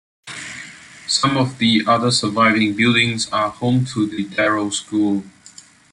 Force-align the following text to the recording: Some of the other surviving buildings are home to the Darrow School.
Some 1.05 1.37
of 1.37 1.59
the 1.59 1.83
other 1.85 2.09
surviving 2.09 2.73
buildings 2.75 3.29
are 3.31 3.51
home 3.51 3.85
to 3.93 4.07
the 4.07 4.23
Darrow 4.23 4.71
School. 4.71 5.23